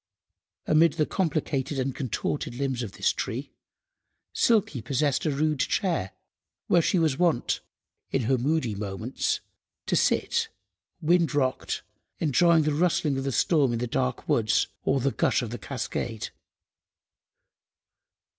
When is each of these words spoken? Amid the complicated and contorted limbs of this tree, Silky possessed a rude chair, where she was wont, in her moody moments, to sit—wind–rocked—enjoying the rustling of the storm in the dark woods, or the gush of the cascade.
Amid 0.65 0.93
the 0.93 1.05
complicated 1.05 1.77
and 1.77 1.93
contorted 1.93 2.55
limbs 2.55 2.81
of 2.81 2.93
this 2.93 3.13
tree, 3.13 3.53
Silky 4.33 4.81
possessed 4.81 5.27
a 5.27 5.29
rude 5.29 5.59
chair, 5.59 6.13
where 6.65 6.81
she 6.81 6.97
was 6.97 7.19
wont, 7.19 7.59
in 8.09 8.23
her 8.23 8.39
moody 8.39 8.73
moments, 8.73 9.41
to 9.85 9.95
sit—wind–rocked—enjoying 9.95 12.63
the 12.63 12.73
rustling 12.73 13.19
of 13.19 13.25
the 13.25 13.31
storm 13.31 13.73
in 13.73 13.77
the 13.77 13.85
dark 13.85 14.27
woods, 14.27 14.65
or 14.81 14.99
the 14.99 15.11
gush 15.11 15.43
of 15.43 15.51
the 15.51 15.59
cascade. 15.59 16.31